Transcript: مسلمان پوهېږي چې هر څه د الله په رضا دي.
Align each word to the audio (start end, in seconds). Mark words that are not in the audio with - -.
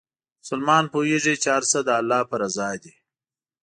مسلمان 0.41 0.83
پوهېږي 0.93 1.35
چې 1.41 1.47
هر 1.55 1.63
څه 1.71 1.79
د 1.87 1.89
الله 1.99 2.19
په 2.29 2.35
رضا 2.43 2.69
دي. 2.83 2.93